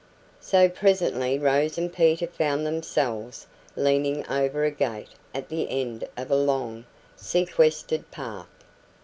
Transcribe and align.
So 0.39 0.67
presently 0.67 1.37
Rose 1.37 1.77
and 1.77 1.93
Peter 1.93 2.25
found 2.25 2.65
themselves 2.65 3.45
leaning 3.75 4.25
over 4.27 4.63
a 4.65 4.71
gate 4.71 5.09
at 5.31 5.49
the 5.49 5.69
end 5.69 6.07
of 6.17 6.31
a 6.31 6.35
long, 6.35 6.85
sequestered 7.15 8.09
path. 8.09 8.47